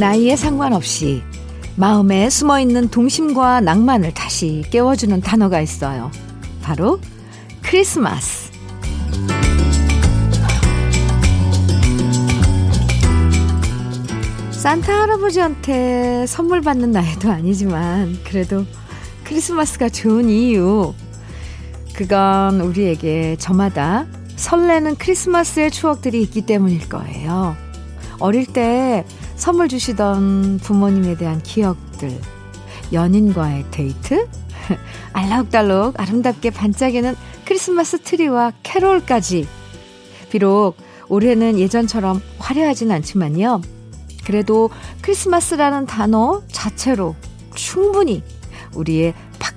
[0.00, 1.22] 나이에 상관없이
[1.76, 6.10] 마음에 숨어 있는 동심과 낭만을 다시 깨워주는 단어가 있어요.
[6.62, 6.98] 바로
[7.60, 8.50] 크리스마스.
[14.52, 18.64] 산타 할아버지한테 선물 받는 나이도 아니지만 그래도
[19.24, 20.94] 크리스마스가 좋은 이유.
[21.94, 27.54] 그건 우리에게 저마다 설레는 크리스마스의 추억들이 있기 때문일 거예요.
[28.20, 29.04] 어릴 때
[29.36, 32.18] 선물 주시던 부모님에 대한 기억들,
[32.92, 34.28] 연인과의 데이트,
[35.12, 39.48] 알록달록 아름답게 반짝이는 크리스마스 트리와 캐롤까지.
[40.30, 40.76] 비록
[41.08, 43.62] 올해는 예전처럼 화려하진 않지만요.
[44.24, 44.70] 그래도
[45.02, 47.16] 크리스마스라는 단어 자체로
[47.54, 48.22] 충분히
[48.74, 49.14] 우리의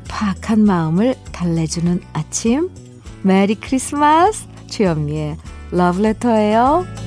[0.07, 2.69] 팍팍한 마음을 달래주는 아침.
[3.21, 4.47] 메리 크리스마스!
[4.67, 5.37] 주현미의
[5.71, 7.02] 러브레터예요.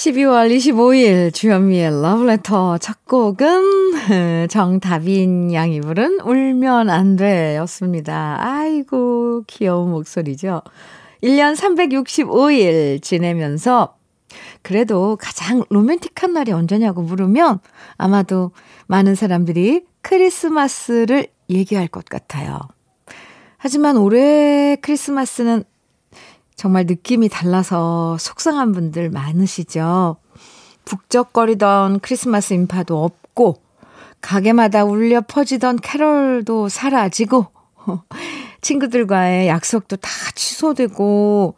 [0.00, 8.38] 12월 25일 주현미의 러브레터 첫 곡은 정다빈 양이 부른 울면 안 돼 였습니다.
[8.40, 10.62] 아이고 귀여운 목소리죠.
[11.22, 13.98] 1년 365일 지내면서
[14.62, 17.58] 그래도 가장 로맨틱한 날이 언제냐고 물으면
[17.98, 18.52] 아마도
[18.86, 22.58] 많은 사람들이 크리스마스를 얘기할 것 같아요.
[23.58, 25.64] 하지만 올해 크리스마스는
[26.60, 30.16] 정말 느낌이 달라서 속상한 분들 많으시죠.
[30.84, 33.62] 북적거리던 크리스마스 인파도 없고,
[34.20, 37.46] 가게마다 울려 퍼지던 캐럴도 사라지고,
[38.60, 41.54] 친구들과의 약속도 다 취소되고,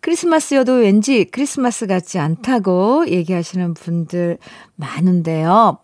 [0.00, 4.38] 크리스마스여도 왠지 크리스마스 같지 않다고 얘기하시는 분들
[4.76, 5.76] 많은데요.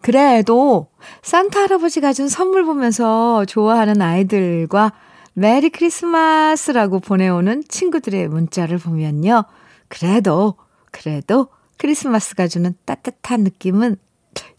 [0.00, 0.88] 그래도
[1.20, 4.92] 산타 할아버지가 준 선물 보면서 좋아하는 아이들과
[5.34, 9.44] 메리 크리스마스라고 보내오는 친구들의 문자를 보면요.
[9.88, 10.54] 그래도,
[10.90, 13.96] 그래도 크리스마스가 주는 따뜻한 느낌은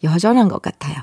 [0.03, 0.96] 여전한 것 같아요.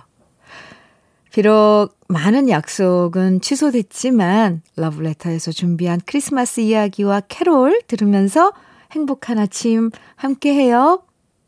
[1.32, 8.52] 비록 많은 약속은 취소됐지만 러브레터에서 준비한 크리스마스 이야기와 캐롤 들으면서
[8.92, 11.02] 행복한 아침 함께 해요.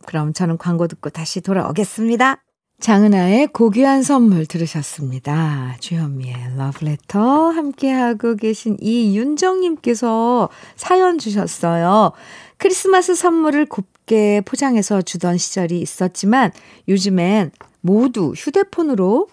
[0.07, 2.44] 그럼 저는 광고 듣고 다시 돌아오겠습니다.
[2.81, 5.77] 장은아의 고귀한 선물 들으셨습니다.
[5.81, 12.13] 주현미의 러브레터 함께하고 계신 이윤정님께서 사연 주셨어요.
[12.59, 16.53] 크리스마스 선물을 곱게 포장해서 주던 시절이 있었지만
[16.89, 19.29] 요즘엔 모두 휴대폰으로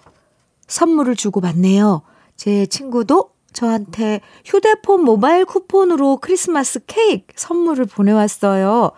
[0.68, 2.04] 선물을 주고받네요.
[2.38, 8.92] 제 친구도 저한테 휴대폰 모바일 쿠폰으로 크리스마스 케이크 선물을 보내왔어요.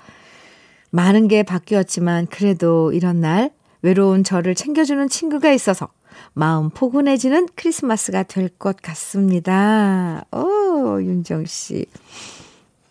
[0.91, 3.51] 많은 게 바뀌었지만 그래도 이런 날
[3.83, 5.89] 외로운 저를 챙겨주는 친구가 있어서
[6.33, 10.25] 마음 포근해지는 크리스마스가 될 것 같습니다.
[10.31, 11.85] 오, 윤정 씨.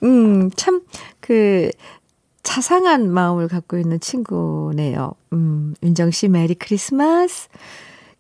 [0.04, 0.82] 음, 참,
[1.20, 1.70] 그,
[2.42, 5.12] 자상한 마음을 갖고 있는 친구네요.
[5.32, 7.48] 음, 윤정 씨 메리 크리스마스.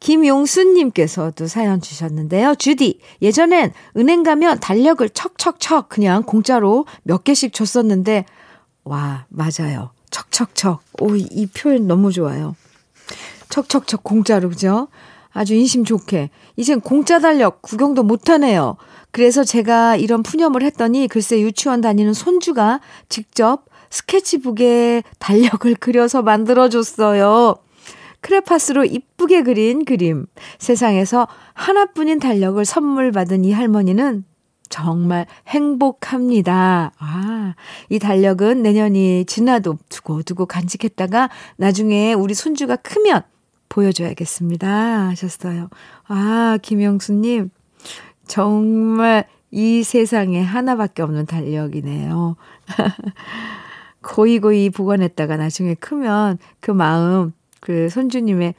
[0.00, 2.54] 김용수님께서도 사연 주셨는데요.
[2.56, 8.24] 주디, 예전엔 은행 가면 달력을 척척척 그냥 공짜로 몇 개씩 줬었는데,
[8.84, 9.90] 와, 맞아요.
[10.12, 10.80] 척척척.
[11.00, 12.54] 오, 이 표현 너무 좋아요.
[13.48, 14.86] 척척척 공짜로, 그죠?
[15.32, 16.30] 아주 인심 좋게.
[16.56, 18.76] 이젠 공짜 달력 구경도 못하네요.
[19.10, 27.56] 그래서 제가 이런 푸념을 했더니 글쎄 유치원 다니는 손주가 직접 스케치북에 달력을 그려서 만들어줬어요.
[28.20, 30.26] 크레파스로 이쁘게 그린 그림.
[30.58, 34.24] 세상에서 하나뿐인 달력을 선물 받은 이 할머니는
[34.72, 36.92] 정말 행복합니다.
[36.98, 37.54] 아,
[37.90, 41.28] 이 달력은 내년이 지나도 두고두고 간직했다가
[41.58, 43.20] 나중에 우리 손주가 크면
[43.68, 45.08] 보여줘야겠습니다.
[45.10, 45.68] 하셨어요.
[46.08, 47.50] 아, 김영수님.
[48.26, 52.36] 정말 이 세상에 하나밖에 없는 달력이네요.
[54.00, 58.54] 고이고이 보관했다가 나중에 크면 그 마음, 그 손주님의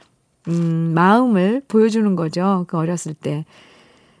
[0.46, 2.66] 음, 마음을 보여주는 거죠.
[2.68, 3.44] 그 어렸을 때.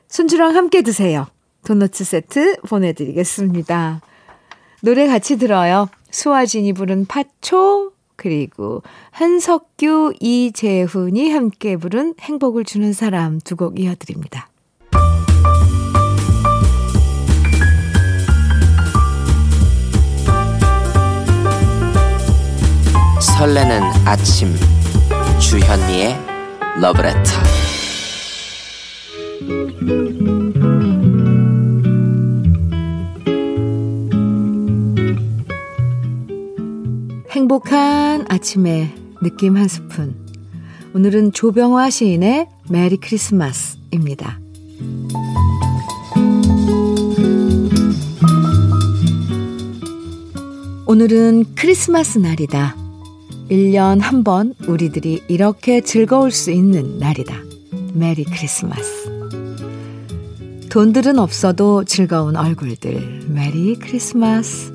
[0.08, 1.28] 손주랑 함께 드세요.
[1.64, 4.00] 도너츠 세트 보내드리겠습니다.
[4.82, 5.88] 노래 같이 들어요.
[6.10, 14.48] 수아진이 부른 파초, 그리고 한석규, 이재훈이 함께 부른 행복을 주는 사람 두 곡 이어드립니다.
[23.20, 24.54] 설레는 아침
[25.40, 26.16] 주현미의
[26.80, 27.63] 러브레터
[38.14, 40.14] 행복한 아침의 느낌 한 스푼.
[40.94, 44.38] 오늘은 조병화 시인의 메리 크리스마스입니다.
[50.86, 52.76] 오늘은 크리스마스 날이다.
[53.50, 57.34] 1년 한 번 우리들이 이렇게 즐거울 수 있는 날이다.
[57.94, 59.10] 메리 크리스마스.
[60.70, 63.24] 돈들은 없어도 즐거운 얼굴들.
[63.28, 64.72] 메리 크리스마스.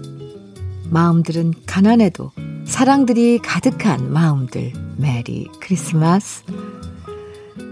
[0.90, 2.32] 마음들은 가난해도
[2.70, 4.72] 사랑들이 가득한 마음들.
[4.96, 6.44] 메리 크리스마스.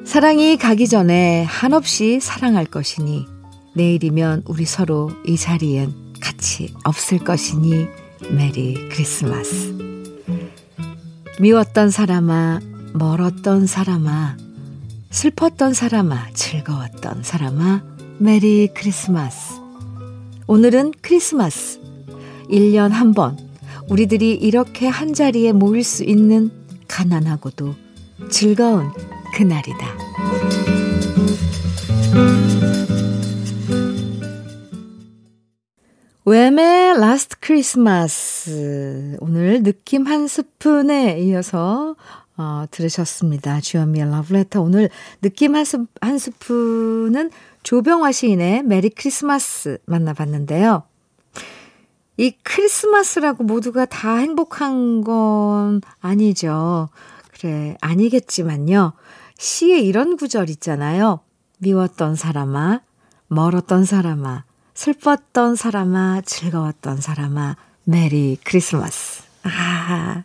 [0.04, 3.28] 사랑이 가기 전에 한없이 사랑할 것이니
[3.76, 7.88] 내일이면 우리 서로 이 자리엔 같이 없을 것이니
[8.32, 9.78] 메리 크리스마스.
[11.40, 12.60] 미웠던 사람아,
[12.94, 14.36] 멀었던 사람아,
[15.12, 17.84] 슬펐던 사람아, 즐거웠던 사람아,
[18.18, 19.54] 메리 크리스마스.
[20.48, 21.80] 오늘은 크리스마스.
[22.50, 23.47] 1년 한 번,
[23.90, 26.52] 우리들이 이렇게 한 자리에 모일 수 있는
[26.88, 27.74] 가난하고도
[28.30, 28.92] 즐거운
[29.36, 29.98] 그날이다.
[36.26, 41.96] Wham의 Last Christmas 오늘 느낌 한 스푼에 이어서
[42.36, 43.62] 어, 들으셨습니다.
[43.62, 44.90] 주현미의 러브레터 오늘
[45.22, 47.32] 느낌 한, 스, 한 스푼은
[47.64, 50.84] 조병화 시인의 메리 크리스마스 만나봤는데요.
[52.18, 56.90] 이 크리스마스라고 모두가 다 행복한 건 아니죠.
[57.32, 58.94] 그래 아니겠지만요.
[59.38, 61.20] 시에 이런 구절 있잖아요.
[61.60, 62.82] 미웠던 사람아,
[63.28, 69.24] 멀었던 사람아, 슬펐던 사람아, 즐거웠던 사람아, 메리 크리스마스.
[69.44, 70.24] 아,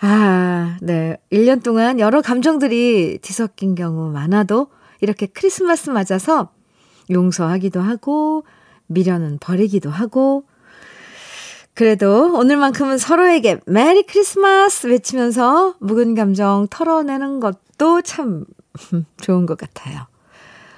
[0.00, 1.16] 아, 네.
[1.32, 4.68] 1년 동안 여러 감정들이 뒤섞인 경우 많아도
[5.00, 6.52] 이렇게 크리스마스 맞아서
[7.10, 8.44] 용서하기도 하고,
[8.86, 10.44] 미련은 버리기도 하고,
[11.74, 18.44] 그래도 오늘만큼은 서로에게 메리 크리스마스 외치면서 묵은 감정 털어내는 것도 참
[19.20, 20.06] 좋은 것 같아요.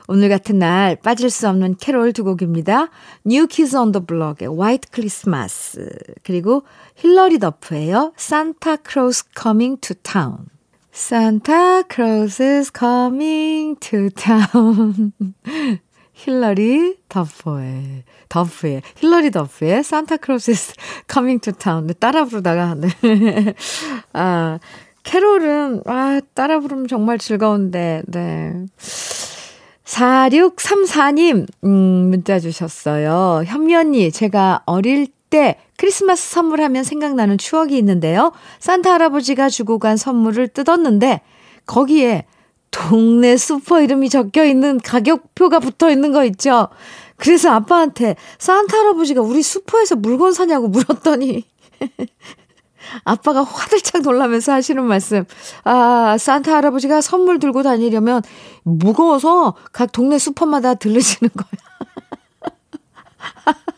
[0.07, 2.91] 오늘 같은 날 빠질 수 없는 캐롤 두 곡입니다.
[3.27, 5.79] New Kids on the Block의 White Christmas
[6.23, 6.63] 그리고
[6.97, 8.13] 힐러리 더프예요.
[8.19, 10.47] Santa Claus Coming to Town.
[10.93, 15.13] Santa Claus is coming to town.
[16.15, 19.83] 힐러리 더프의 더프의 힐러리 더프의
[21.13, 21.87] coming to town.
[21.87, 22.89] 네, 따라 부르다가 네.
[24.15, 24.59] 아
[25.03, 28.67] 캐롤은 아 따라 부르면 정말 즐거운데 네.
[29.85, 31.71] 4634님, 음,
[32.09, 33.43] 문자 주셨어요.
[33.47, 38.33] 현미 언니, 제가 어릴 때 크리스마스 선물하면 생각나는 추억이 있는데요.
[38.61, 41.21] 산타 할아버지가 주고 간 선물을 뜯었는데,
[41.67, 42.25] 거기에
[42.75, 46.69] 동네 슈퍼 이름이 적혀 있는 가격표가 붙어 있는 거 있죠?
[47.17, 51.45] 그래서 아빠한테 산타 할아버지가 우리 슈퍼에서 물건 사냐고 물었더니,
[53.05, 55.25] 아빠가 화들짝 놀라면서 하시는 말씀.
[55.63, 58.23] 아, 산타 할아버지가 선물 들고 다니려면
[58.65, 61.49] 무거워서 각 동네 슈퍼마다 들르시는 거야.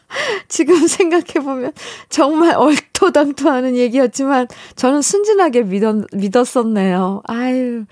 [0.49, 1.73] 지금 생각해보면
[2.09, 7.23] 정말 얼토당토하는 얘기였지만 저는 순진하게 믿었, 믿었었네요.
[7.27, 7.85] 아유,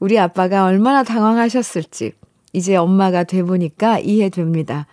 [0.00, 2.12] 우리 아빠가 얼마나 당황하셨을지.
[2.52, 4.86] 이제 엄마가 돼보니까 이해됩니다.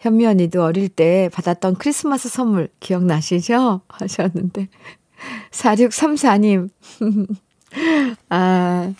[0.00, 3.82] 현미 언니도 어릴 때 받았던 크리스마스 선물 기억나시죠?
[3.88, 4.68] 하셨는데.
[5.50, 6.68] 4634님.
[8.28, 8.92] 아,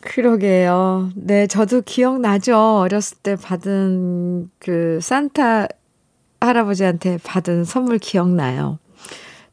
[0.00, 1.10] 그러게요.
[1.14, 2.56] 네, 저도 기억나죠.
[2.78, 5.66] 어렸을 때 받은 그 산타
[6.40, 8.78] 할아버지한테 받은 선물 기억나요.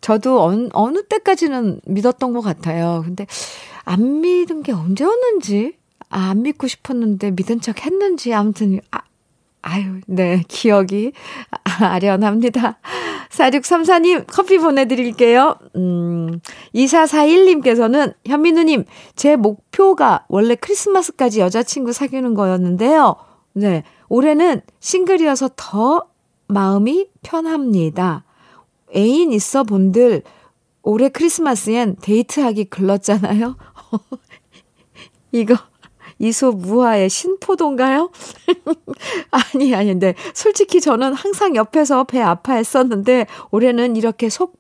[0.02, 3.02] 저도 어느, 어느 때까지는 믿었던 것 같아요.
[3.06, 3.26] 근데
[3.84, 5.78] 안 믿은 게 언제였는지,
[6.10, 9.00] 아, 안 믿고 싶었는데 믿은 척 했는지, 아무튼, 아,
[9.62, 11.12] 아유, 네, 기억이
[11.82, 12.80] 아련합니다.
[13.30, 15.56] 4634님, 커피 보내드릴게요.
[15.76, 16.40] 음,
[16.74, 23.16] 2441님께서는, 현민우님, 제 목표가 원래 크리스마스까지 여자친구 사귀는 거였는데요.
[23.54, 26.08] 네, 올해는 싱글이어서 더
[26.48, 28.24] 마음이 편합니다.
[28.96, 30.24] 애인 있어 본들,
[30.82, 33.58] 올해 크리스마스엔 데이트하기 글렀잖아요.
[35.34, 35.56] 이거
[36.20, 38.10] 이소 무화의 신포도인가요?
[39.32, 40.16] 아니, 아닌데.
[40.34, 44.58] 솔직히 저는 항상 옆에서 배 아파했었는데, 올해는 이렇게 속,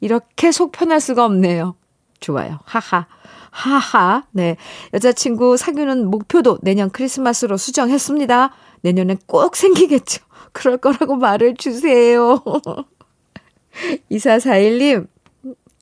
[0.00, 1.74] 이렇게 속 편할 수가 없네요.
[2.20, 2.58] 좋아요.
[2.64, 3.06] 하하.
[3.50, 4.24] 하하.
[4.30, 4.56] 네.
[4.94, 8.52] 여자친구 사귀는 목표도 내년 크리스마스로 수정했습니다.
[8.82, 10.22] 내년엔 꼭 생기겠죠.
[10.52, 12.42] 그럴 거라고 말을 주세요.
[14.10, 15.06] 2441님.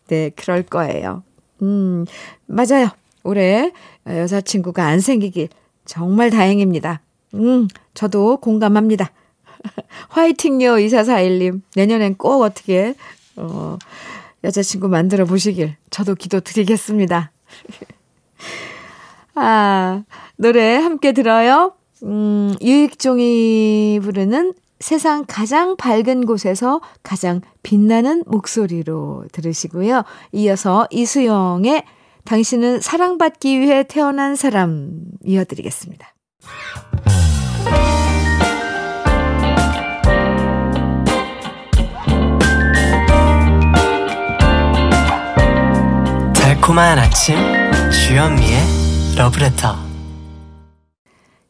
[0.09, 1.23] 네, 그럴 거예요.
[1.63, 2.05] 음,
[2.47, 2.89] 맞아요.
[3.23, 3.73] 올해
[4.07, 5.49] 여자친구가 안 생기길
[5.85, 7.01] 정말 다행입니다.
[7.35, 9.13] 음, 저도 공감합니다.
[10.09, 11.63] 화이팅요, 2441님.
[11.77, 12.95] 내년엔 꼭 어떻게,
[13.37, 13.77] 어,
[14.43, 17.31] 여자친구 만들어 보시길 저도 기도 드리겠습니다.
[19.35, 20.03] 아,
[20.37, 21.75] 노래 함께 들어요.
[22.05, 30.05] 음, 유익종이 부르는 세상 가장 밝은 곳에서 가장 빛나는 목소리로 들으시고요.
[30.33, 31.85] 이어서 이수영의
[32.25, 36.15] 당신은 사랑받기 위해 태어난 사람 이어드리겠습니다.
[46.35, 47.37] 달콤한 아침
[47.91, 49.90] 주현미의 러브레터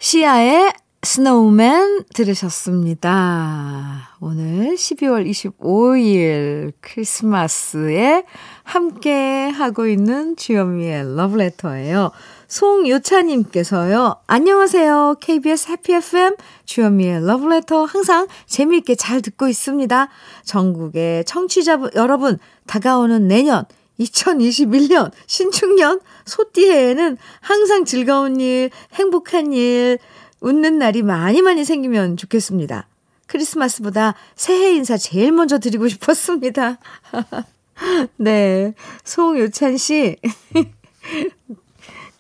[0.03, 4.09] 시아의 Snowman 들으셨습니다.
[4.21, 8.25] 오늘 12월 25일 크리스마스에
[8.63, 12.13] 함께 하고 있는 주현미의 러브레터예요.
[12.49, 14.17] 송요차님께서요.
[14.27, 15.17] 안녕하세요.
[15.21, 20.09] KBS Happy FM 주현미의 러브레터 항상 재미있게 잘 듣고 있습니다.
[20.45, 23.67] 전국의 청취자 여러분 다가오는 내년
[24.01, 29.99] 2021년 신축년 소띠해에는 항상 즐거운 일, 행복한 일,
[30.41, 32.89] 웃는 날이 많이 많이 생기면 좋겠습니다.
[33.27, 36.79] 크리스마스보다 새해 인사 제일 먼저 드리고 싶었습니다.
[38.17, 38.75] 네.
[39.05, 40.17] 송요찬 씨.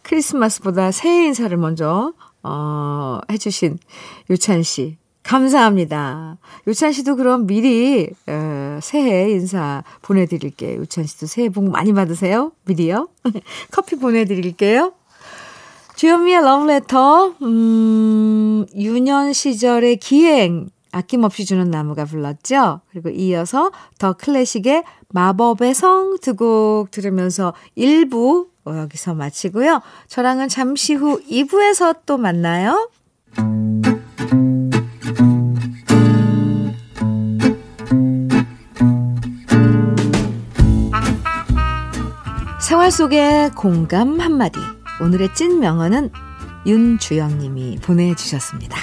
[0.02, 2.12] 크리스마스보다 새해 인사를 먼저,
[2.42, 3.78] 어, 해주신
[4.28, 4.98] 요찬 씨.
[5.30, 6.38] 감사합니다.
[6.66, 10.80] 요찬 씨도 그럼 미리, 어, 새해 인사 보내드릴게요.
[10.80, 12.50] 요찬 씨도 새해 복 많이 받으세요.
[12.64, 13.08] 미리요.
[13.70, 14.92] 커피 보내드릴게요.
[15.94, 22.80] 주현미의 러브레터, 음, 유년 시절의 기행, 아낌없이 주는 나무가 불렀죠.
[22.90, 29.80] 그리고 이어서 더 클래식의 마법의 성 두 곡 들으면서 1부 여기서 마치고요.
[30.08, 32.90] 저랑은 잠시 후 2부에서 또 만나요.
[42.90, 44.58] 속의 공감 한마디.
[45.00, 46.10] 오늘의 찐 명언은
[46.66, 48.76] 윤주영 님이 보내주셨습니다.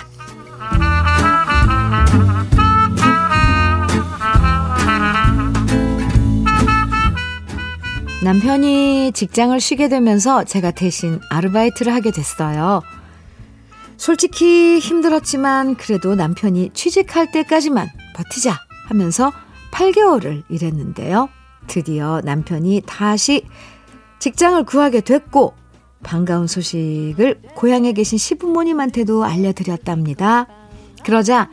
[8.24, 12.82] 남편이 직장을 쉬게 되면서 제가 대신 아르바이트를 하게 됐어요.
[13.98, 19.32] 솔직히 힘들었지만 그래도 남편이 취직할 때까지만 버티자 하면서
[19.72, 21.30] 8개월을 일했는데요.
[21.68, 23.44] 드디어 남편이 다시
[24.20, 25.54] 직장을 구하게 됐고
[26.04, 30.48] 반가운 소식을 고향에 계신 시부모님한테도 알려드렸답니다.
[31.04, 31.50] 그러자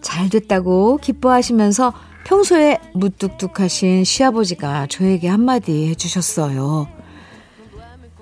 [0.00, 1.92] 잘 됐다고 기뻐하시면서
[2.24, 6.86] 평소에 무뚝뚝하신 시아버지가 저에게 한마디 해주셨어요.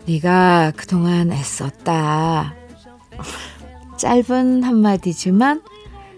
[0.06, 2.54] 네가 그동안 애썼다.
[3.96, 5.62] 짧은 한마디지만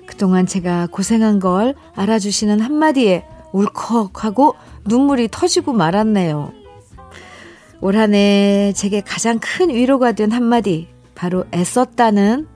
[0.06, 6.57] 그동안 제가 고생한 걸 알아주시는 한마디에 울컥하고 눈물이 터지고 말았네요.
[7.80, 12.48] 올 한 해 제게 가장 큰 위로가 된 한마디, 바로 애썼다는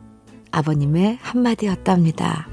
[0.51, 2.49] 아버님의 한마디였답니다.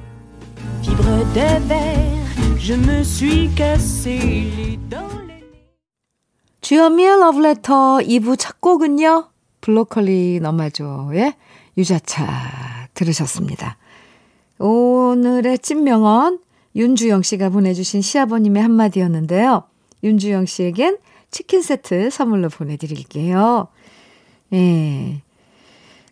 [6.61, 9.29] 주현미의 러브레터 2부 첫 곡은요.
[9.61, 11.33] 블로컬리 너마저의
[11.75, 12.27] 유자차
[12.93, 13.77] 들으셨습니다.
[14.59, 16.39] 오늘의 찐명언
[16.75, 19.63] 윤주영 씨가 보내주신 시아버님의 한마디였는데요.
[20.03, 20.97] 윤주영 씨에겐
[21.31, 23.67] 치킨 세트 선물로 보내드릴게요.
[24.53, 25.21] 예.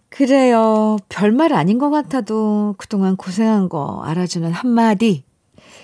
[0.09, 0.97] 그래요.
[1.09, 5.23] 별말 아닌 것 같아도 그동안 고생한 거 알아주는 한마디.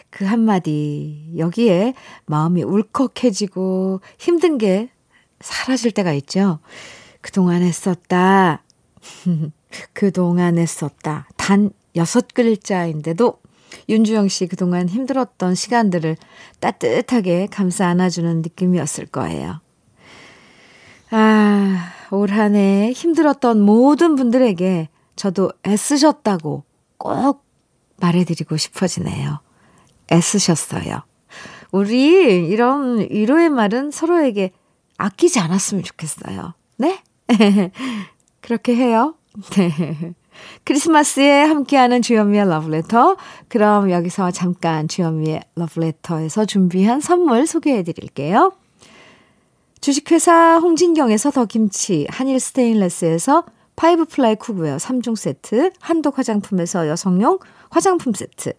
[0.10, 1.34] 그 한마디.
[1.38, 1.94] 여기에
[2.26, 4.90] 마음이 울컥해지고 힘든 게
[5.40, 6.60] 사라질 때가 있죠.
[7.22, 8.64] 그동안 했었다.
[9.94, 11.28] 그동안 했었다.
[11.36, 13.40] 단 여섯 글자인데도
[13.90, 16.16] 윤주영 씨 그동안 힘들었던 시간들을
[16.60, 19.60] 따뜻하게 감싸 안아주는 느낌이었을 거예요.
[21.12, 26.64] 아, 올 한 해 힘들었던 모든 분들에게 저도 애쓰셨다고
[26.98, 27.44] 꼭
[27.98, 29.40] 말해드리고 싶어지네요.
[30.12, 31.04] 애쓰셨어요.
[31.72, 34.52] 우리 이런 위로의 말은 서로에게
[34.98, 36.54] 아끼지 않았으면 좋겠어요.
[36.78, 37.02] 네?
[38.42, 39.16] 그렇게 해요.
[39.56, 40.14] 네.
[40.64, 43.18] 크리스마스에 함께하는 주현미의 러브레터.
[43.48, 48.54] 그럼 여기서 잠깐 주현미의 러브레터에서 준비한 선물 소개해 드릴게요.
[49.82, 53.44] 주식회사 홍진경에서 더김치, 한일 스테인레스에서
[53.76, 58.54] five ply cookware 3종 세트, 한독 화장품에서 여성용 화장품 세트,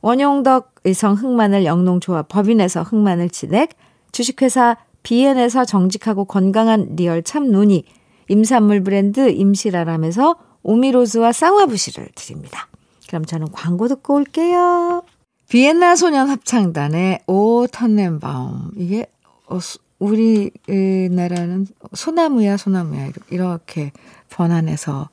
[0.00, 3.70] 원용덕 의성 흑마늘 영농조합 법인에서 흑마늘 진액,
[4.10, 7.84] 주식회사 비엔에서 정직하고 건강한 real 참눈이,
[8.28, 12.68] 임산물 브랜드 임시라람에서 오미로즈와 쌍화부시를 드립니다.
[13.08, 15.04] 그럼 저는 광고 듣고 올게요.
[15.48, 18.72] 비엔나 소년 합창단의 O Tannenbaum.
[18.76, 19.06] 이게
[19.46, 19.58] 어,
[19.98, 23.92] 우리나라는 소나무야 소나무야 이렇게
[24.30, 25.10] 번안해서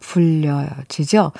[0.00, 1.32] 불려지죠.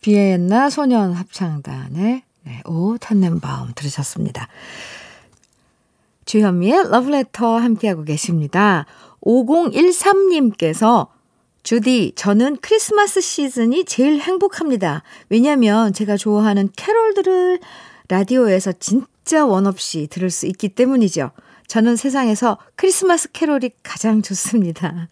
[0.00, 4.48] 비엔나 소년 합창단의 네, 오 탄넨바움 들으셨습니다.
[6.24, 8.86] 주현미의 러브레터 함께하고 계십니다.
[9.22, 11.08] 5013님께서
[11.62, 15.02] 주디, 저는 크리스마스 시즌이 제일 행복합니다.
[15.28, 17.60] 왜냐면 제가 좋아하는 캐롤들을
[18.08, 21.30] 라디오에서 진짜 원 없이 들을 수 있기 때문이죠.
[21.68, 25.08] 저는 세상에서 크리스마스 캐롤이 가장 좋습니다.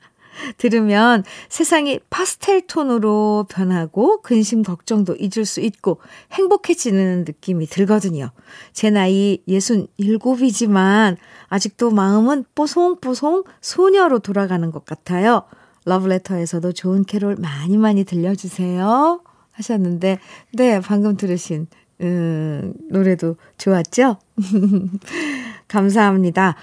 [0.59, 6.01] 들으면 세상이 파스텔 톤으로 변하고 근심 걱정도 잊을 수 있고
[6.33, 8.31] 행복해지는 느낌이 들거든요.
[8.73, 11.17] 제 나이 67이지만
[11.49, 15.45] 아직도 마음은 뽀송뽀송 소녀로 돌아가는 것 같아요.
[15.85, 19.23] 러브레터에서도 좋은 캐롤 많이 많이 들려주세요.
[19.53, 20.19] 하셨는데,
[20.53, 21.67] 네, 방금 들으신,
[22.01, 24.19] 음, 노래도 좋았죠?
[25.69, 26.57] 감사합니다.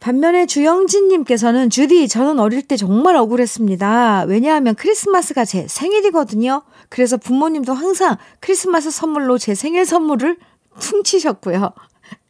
[0.00, 4.26] 반면에 주영진님께서는 주디, 저는 어릴 때 정말 억울했습니다.
[4.28, 6.62] 왜냐하면 크리스마스가 제 생일이거든요.
[6.88, 10.36] 그래서 부모님도 항상 크리스마스 선물로 제 생일 선물을
[10.78, 11.72] 퉁치셨고요.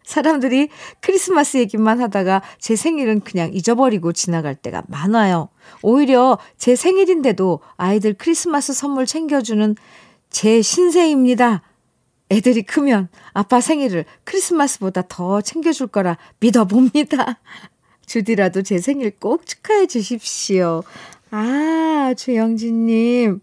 [0.06, 0.68] 사람들이
[1.00, 5.48] 크리스마스 얘기만 하다가 제 생일은 그냥 잊어버리고 지나갈 때가 많아요.
[5.82, 9.75] 오히려 제 생일인데도 아이들 크리스마스 선물 챙겨주는
[10.30, 11.62] 제 신세입니다.
[12.30, 17.40] 애들이 크면 아빠 생일을 크리스마스보다 더 챙겨줄 거라 믿어봅니다.
[18.06, 20.84] 주디라도 제 생일 꼭 축하해 주십시오.
[21.32, 23.40] 아, 최영진님.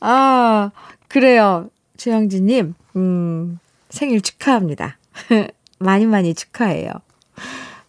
[0.00, 0.70] 아,
[1.08, 1.68] 그래요.
[1.96, 3.58] 최영진님, 음,
[3.90, 4.97] 생일 축하합니다.
[5.78, 6.90] 많이 많이 축하해요.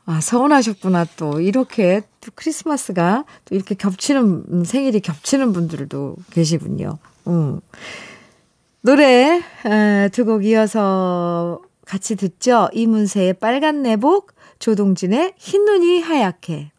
[0.05, 1.05] 아, 서운하셨구나.
[1.17, 6.97] 또 이렇게 또 크리스마스가 또 이렇게 겹치는 음, 생일이 겹치는 분들도 계시군요.
[7.27, 7.59] 음.
[8.81, 9.41] 노래
[10.11, 12.69] 두 곡 이어서 같이 듣죠.
[12.73, 16.71] 이문세의 빨간 내복, 조동진의 흰눈이 하얗게.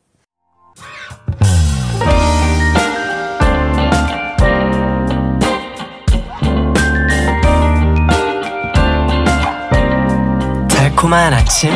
[11.01, 11.71] 달콤한 아침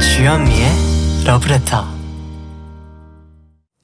[0.00, 0.66] 주현미의
[1.24, 1.84] 러브레터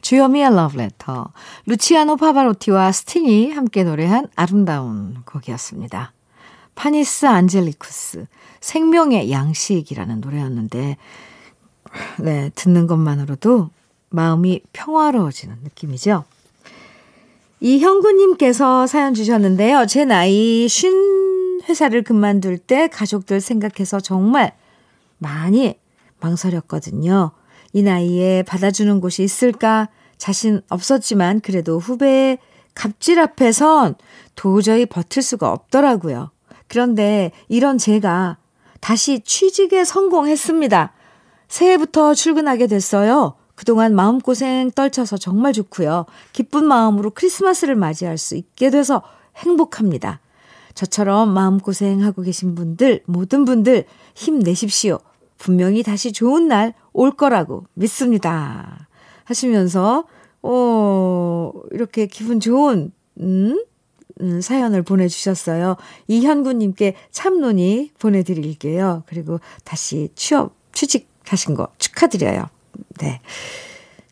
[0.02, 1.32] 주요미의 러브레터
[1.66, 6.12] 루치아노 파바로티와 스팅이 함께 노래한 아름다운 곡이었습니다.
[6.74, 8.26] 파니스 안젤리쿠스
[8.60, 10.96] 생명의 양식이라는 노래였는데
[12.18, 13.70] 네 듣는 것만으로도
[14.08, 16.24] 마음이 평화로워지는 느낌이죠.
[17.60, 19.86] 이형구님께서 사연 주셨는데요.
[19.86, 24.58] 제 나이 쉰 회사를 그만둘 때 가족들 생각해서 정말
[25.20, 25.76] 많이
[26.18, 27.30] 망설였거든요.
[27.72, 32.38] 이 나이에 받아주는 곳이 있을까 자신 없었지만 그래도 후배의
[32.74, 33.94] 갑질 앞에선
[34.34, 36.30] 도저히 버틸 수가 없더라고요.
[36.68, 38.38] 그런데 이런 제가
[38.80, 40.92] 다시 취직에 성공했습니다.
[41.48, 43.34] 새해부터 출근하게 됐어요.
[43.54, 46.06] 그동안 마음고생 떨쳐서 정말 좋고요.
[46.32, 49.02] 기쁜 마음으로 크리스마스를 맞이할 수 있게 돼서
[49.36, 50.20] 행복합니다.
[50.74, 54.98] 저처럼 마음고생하고 계신 분들, 모든 분들 힘내십시오.
[55.40, 58.88] 분명히 다시 좋은 날 올 거라고 믿습니다.
[59.24, 60.04] 하시면서,
[60.42, 63.64] 어, 이렇게 기분 좋은, 음,
[64.20, 65.76] 음, 사연을 보내주셨어요.
[66.08, 69.04] 이현구님께 참론이 보내드릴게요.
[69.06, 72.46] 그리고 다시 취업, 취직하신 거 축하드려요.
[72.98, 73.20] 네.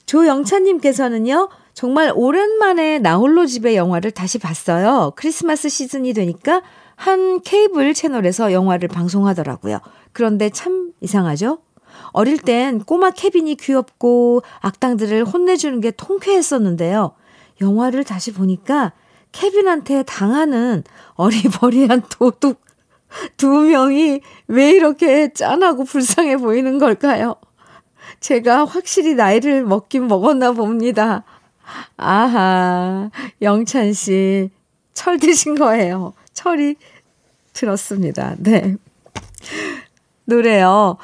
[0.06, 5.12] 조영찬님께서는요, 정말 오랜만에 나 홀로 집에 영화를 다시 봤어요.
[5.16, 6.62] 크리스마스 시즌이 되니까
[6.98, 9.78] 한 케이블 채널에서 영화를 방송하더라고요.
[10.12, 11.61] 그런데 참 이상하죠?
[12.11, 17.12] 어릴 땐 꼬마 케빈이 귀엽고 악당들을 혼내주는 게 통쾌했었는데요.
[17.61, 18.92] 영화를 다시 보니까
[19.30, 20.82] 케빈한테 당하는
[21.14, 22.61] 어리버리한 도둑
[23.37, 27.37] 두 명이 왜 이렇게 짠하고 불쌍해 보이는 걸까요?
[28.18, 31.22] 제가 확실히 나이를 먹긴 먹었나 봅니다.
[31.96, 34.50] 아하, 영찬 씨,
[34.94, 36.14] 철 드신 거예요.
[36.38, 36.77] 철이
[37.53, 38.37] 들었습니다.
[38.38, 38.77] 네.
[40.24, 40.96] 노래요.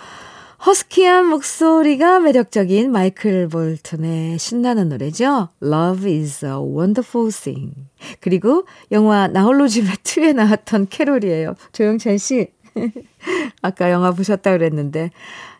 [0.64, 5.49] 허스키한 목소리가 매력적인 마이클 볼튼의 신나는 노래죠.
[5.61, 7.75] Love is a wonderful thing.
[8.20, 11.57] 그리고 영화 나홀로 집에 2에 나왔던 캐롤이에요.
[11.73, 12.53] 조영찬 씨.
[13.61, 15.11] 아까 영화 보셨다 그랬는데.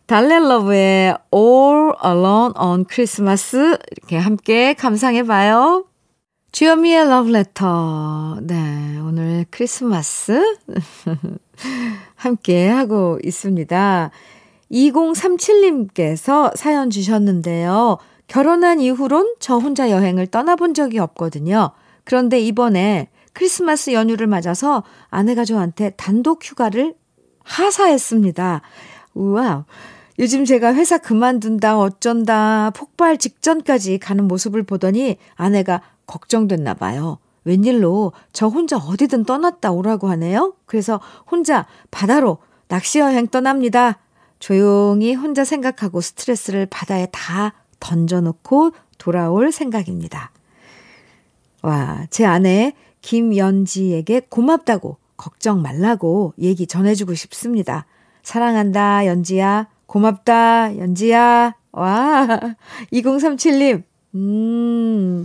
[0.07, 5.87] 달렌 러브의 All Alone on Christmas 이렇게 함께 감상해 봐요.
[6.55, 8.39] 주현미의 러브레터.
[8.43, 10.41] 네, 오늘 크리스마스
[12.15, 14.11] 함께 하고 있습니다.
[14.71, 17.99] 2037님께서 사연 주셨는데요.
[18.29, 21.73] 결혼한 이후론 저 혼자 여행을 떠나본 적이 없거든요.
[22.05, 26.95] 그런데 이번에 크리스마스 연휴를 맞아서 아내가 저한테 단독 휴가를
[27.43, 28.63] 하사했습니다.
[29.15, 29.65] 우와.
[30.21, 37.19] 요즘 제가 회사 그만둔다, 어쩐다, 폭발 직전까지 가는 모습을 보더니 아내가 걱정됐나 봐요.
[37.45, 40.55] 웬일로 저 혼자 어디든 떠났다 오라고 하네요.
[40.67, 42.39] 그래서 혼자 바다로
[42.69, 43.99] 낚시 여행 떠납니다.
[44.39, 50.33] 조용히 혼자 생각하고 스트레스를 바다에 다 던져놓고 돌아올 생각입니다.
[51.63, 57.87] 와, 제 아내 김연지에게 고맙다고 걱정 말라고 얘기 전해주고 싶습니다.
[58.23, 59.69] 사랑한다, 연지야.
[59.87, 61.55] 고맙다, 연지야.
[61.73, 62.27] 와,
[62.93, 63.83] 2037님.
[64.15, 65.25] 음,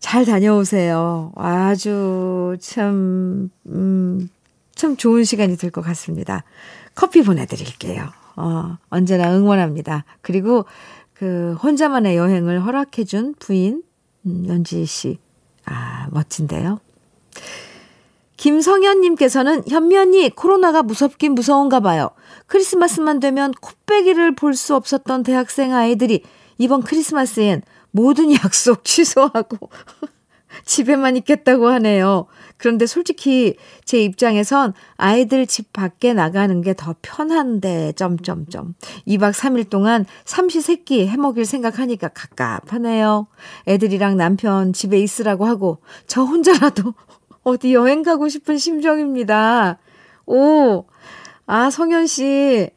[0.00, 1.32] 잘 다녀오세요.
[1.36, 4.28] 아주 참, 음,
[4.74, 6.44] 참 좋은 시간이 될 것 같습니다.
[6.94, 8.08] 커피 보내드릴게요.
[8.36, 10.04] 어, 언제나 응원합니다.
[10.22, 10.64] 그리고
[11.14, 13.82] 그 혼자만의 여행을 허락해준 부인,
[14.26, 15.18] 음, 연지 씨.
[15.64, 16.78] 아, 멋진데요.
[18.36, 22.10] 김성현님께서는 현미 언니 코로나가 무섭긴 무서운가 봐요.
[22.46, 26.22] 크리스마스만 되면 코빼기를 볼 수 없었던 대학생 아이들이
[26.56, 27.62] 이번 크리스마스엔
[27.98, 29.70] 모든 약속 취소하고
[30.64, 32.26] 집에만 있겠다고 하네요.
[32.56, 38.74] 그런데 솔직히 제 입장에선 아이들 집 밖에 나가는 게 더 편한데 점점점
[39.08, 43.26] 2박 3일 동안 삼시세끼 해먹일 생각하니까 갑갑하네요.
[43.66, 46.94] 애들이랑 남편 집에 있으라고 하고 저 혼자라도
[47.42, 49.78] 어디 여행 가고 싶은 심정입니다.
[50.26, 50.84] 오,
[51.46, 52.70] 아 성현 씨,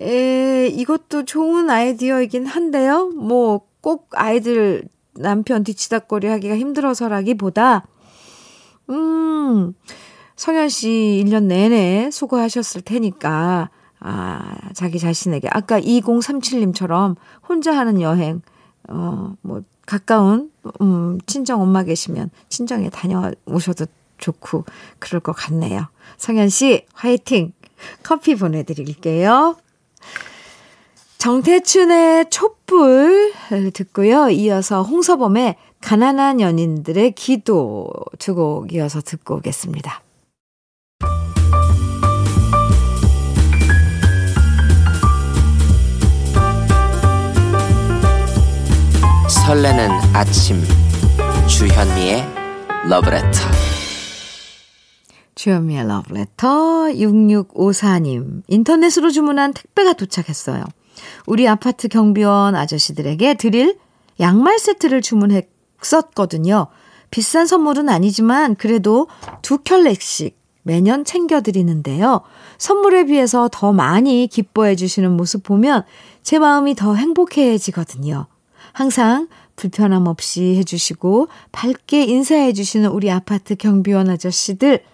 [0.00, 3.08] 에 이것도 좋은 아이디어이긴 한데요.
[3.08, 7.86] 뭐 꼭 아이들 남편 뒤치다거리 하기가 힘들어서라기보다,
[8.90, 9.74] 음,
[10.36, 17.16] 성현 씨 1년 내내 수고하셨을 테니까, 아, 자기 자신에게, 아까 2037님처럼
[17.48, 18.40] 혼자 하는 여행,
[18.88, 23.86] 어, 뭐, 가까운, 음, 친정 엄마 계시면 친정에 다녀오셔도
[24.18, 24.64] 좋고,
[24.98, 25.88] 그럴 것 같네요.
[26.16, 27.52] 성현 씨, 화이팅!
[28.02, 29.56] 커피 보내 드릴게요.
[31.20, 33.34] 정태춘의 촛불
[33.74, 34.30] 듣고요.
[34.30, 40.02] 이어서 홍서범의 가난한 연인들의 기도 두 곡 이어서 듣고 오겠습니다.
[49.46, 50.56] 설레는 아침
[51.48, 52.24] 주현미의
[52.88, 53.28] 러브레터
[55.34, 56.46] 주현미의 러브레터
[56.94, 60.64] 6654님 인터넷으로 주문한 택배가 도착했어요.
[61.26, 63.78] 우리 아파트 경비원 아저씨들에게 드릴
[64.18, 66.66] 양말 세트를 주문했었거든요.
[67.10, 69.08] 비싼 선물은 아니지만 그래도
[69.42, 72.20] 두 켤레씩 매년 챙겨드리는데요.
[72.58, 75.84] 선물에 비해서 더 많이 기뻐해 주시는 모습 보면
[76.22, 78.26] 제 마음이 더 행복해지거든요.
[78.72, 84.84] 항상 불편함 없이 해주시고 밝게 인사해 주시는 우리 아파트 경비원 아저씨들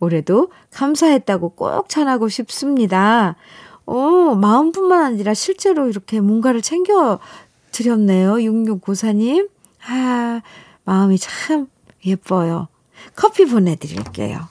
[0.00, 3.36] 올해도 감사했다고 꼭 전하고 싶습니다.
[3.86, 7.18] 어, 마음뿐만 아니라 실제로 이렇게 뭔가를 챙겨
[7.72, 8.34] 드렸네요.
[8.34, 9.48] 6694님.
[9.86, 10.40] 아,
[10.84, 11.68] 마음이 참
[12.06, 12.68] 예뻐요.
[13.16, 14.48] 커피 보내드릴게요.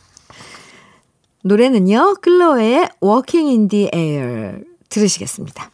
[1.43, 5.71] 노래는요, 클로의 Walking in the Air 들으시겠습니다.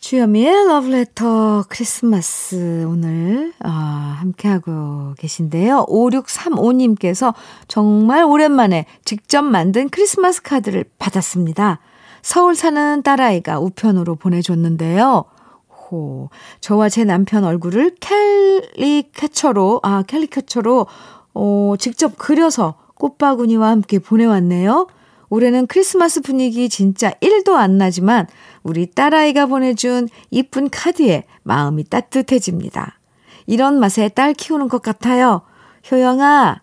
[0.00, 5.86] 주여미의 러브레터 크리스마스 오늘 어, 함께하고 계신데요.
[5.88, 7.34] 5635님께서
[7.66, 11.80] 정말 오랜만에 직접 만든 크리스마스 카드를 받았습니다.
[12.22, 15.24] 서울 사는 딸아이가 우편으로 보내줬는데요.
[15.68, 20.86] 호, 저와 제 남편 얼굴을 캘리캐처로, 아, 캘리캐처로,
[21.34, 24.88] 어, 직접 그려서 꽃바구니와 함께 보내왔네요.
[25.30, 28.26] 올해는 크리스마스 분위기 진짜 1도 안 나지만
[28.62, 32.98] 우리 딸아이가 보내준 이쁜 카드에 마음이 따뜻해집니다.
[33.46, 35.42] 이런 맛에 딸 키우는 것 같아요.
[35.90, 36.60] 효영아,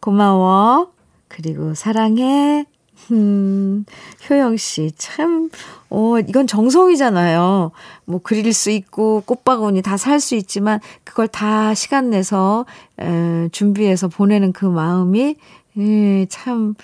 [0.00, 0.92] 고마워.
[1.28, 2.66] 그리고 사랑해.
[3.12, 3.84] 음,
[4.28, 5.48] 효영 씨, 참,
[5.90, 7.70] 어, 이건 정성이잖아요.
[8.04, 12.66] 뭐, 그릴 수 있고, 꽃바구니 다 살 수 있지만, 그걸 다 시간 내서,
[12.98, 15.36] 에, 준비해서 보내는 그 마음이,
[15.78, 16.74] 에, 참,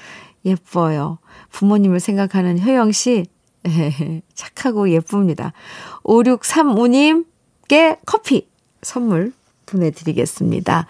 [0.44, 1.18] 예뻐요.
[1.50, 3.24] 부모님을 생각하는 효영 씨,
[3.66, 5.52] 에, 착하고 예쁩니다.
[6.04, 8.48] 5635님께 커피
[8.82, 9.32] 선물
[9.66, 10.86] 보내드리겠습니다.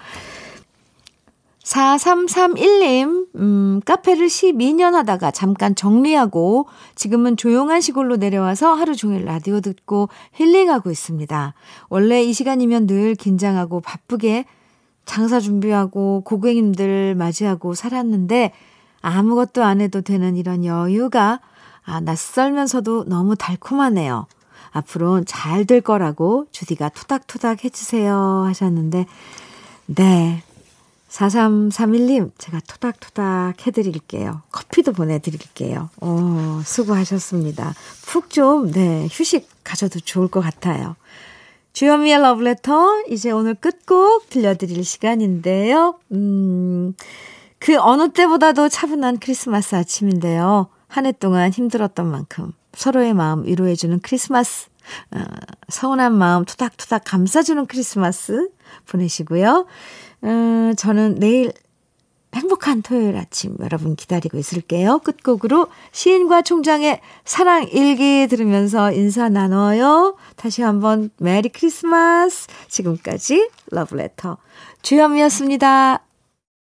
[1.64, 10.08] 4331님, 음, 카페를 12년 하다가 잠깐 정리하고 지금은 조용한 시골로 내려와서 하루 종일 라디오 듣고
[10.32, 11.54] 힐링하고 있습니다.
[11.88, 14.44] 원래 이 시간이면 늘 긴장하고 바쁘게
[15.04, 18.52] 장사 준비하고 고객님들 맞이하고 살았는데
[19.00, 21.40] 아무것도 안 해도 되는 이런 여유가
[21.84, 24.26] 아, 낯설면서도 너무 달콤하네요.
[24.70, 29.06] 앞으로는 잘 될 거라고 주디가 투닥투닥 해주세요 하셨는데,
[29.86, 30.42] 네.
[31.12, 34.42] 4331님, 제가 토닥토닥 해드릴게요.
[34.50, 35.90] 커피도 보내드릴게요.
[36.00, 37.74] 오, 수고하셨습니다.
[38.06, 40.96] 푹 좀, 네, 휴식 가셔도 좋을 것 같아요.
[41.74, 45.98] 주현미의 러브레터, 이제 오늘 끝곡 들려드릴 시간인데요.
[46.12, 46.94] 음,
[47.58, 50.68] 그 어느 때보다도 차분한 크리스마스 아침인데요.
[50.88, 54.68] 한 해 동안 힘들었던 만큼 서로의 마음 위로해주는 크리스마스.
[55.12, 55.20] 어,
[55.68, 58.50] 서운한 마음 토닥토닥 감싸주는 크리스마스
[58.86, 59.66] 보내시고요.
[60.24, 61.52] 음, 저는 내일
[62.34, 65.00] 행복한 토요일 아침 여러분 기다리고 있을게요.
[65.00, 70.16] 끝곡으로 시인과 총장의 사랑 일기 들으면서 인사 나눠요.
[70.36, 72.46] 다시 한번 메리 크리스마스.
[72.68, 74.38] 지금까지 러브레터
[74.80, 76.11] 주현미였습니다.